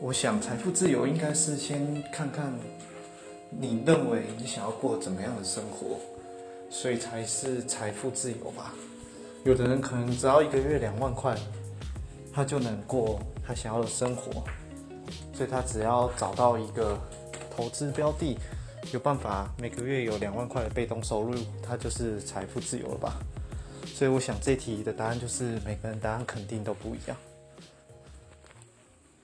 [0.00, 2.52] 我想财富自由应该是先看看
[3.48, 5.98] 你认为你想要过怎么样的生活
[6.68, 8.74] 所以才是财富自由吧。
[9.44, 11.36] 有的人可能只要一个月两万块
[12.32, 14.42] 他就能过他想要的生活
[15.32, 16.98] 所以他只要找到一个
[17.54, 18.36] 投资标的
[18.92, 23.14] 有办法每个月有两万块的被动收入他就是财富自由了吧。
[23.86, 27.16] 所以我想这题的答案就是每个人答案肯定都不一样。